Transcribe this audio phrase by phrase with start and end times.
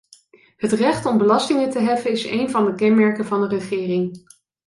[0.57, 4.23] Het recht om belastingen te heffen is een van de kenmerken van een regering.